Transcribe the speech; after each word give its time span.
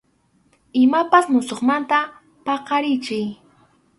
Imapas 0.85 1.25
musuqmanta 1.33 1.99
paqarichiy. 2.45 3.27